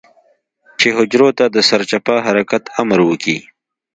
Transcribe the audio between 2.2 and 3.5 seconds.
حرکت امر وکي.